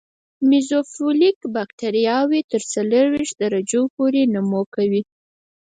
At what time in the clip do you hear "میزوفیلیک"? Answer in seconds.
0.49-1.37